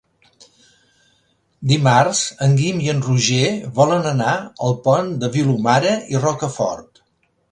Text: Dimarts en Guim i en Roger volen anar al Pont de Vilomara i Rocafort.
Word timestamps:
Dimarts 1.71 2.21
en 2.45 2.55
Guim 2.61 2.79
i 2.87 2.89
en 2.95 3.03
Roger 3.09 3.43
volen 3.79 4.09
anar 4.13 4.33
al 4.69 4.75
Pont 4.87 5.11
de 5.25 5.31
Vilomara 5.39 5.95
i 6.17 6.23
Rocafort. 6.27 7.05